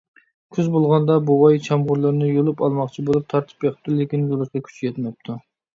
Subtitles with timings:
[0.55, 5.41] كۈز بولغاندا، بوۋاي چامغۇرلىرىنى يۇلۇپ ئالماقچى بولۇپ تارتىپ بېقىپتۇ، لېكىن يۇلۇشقا كۈچى يەتمەپتۇ.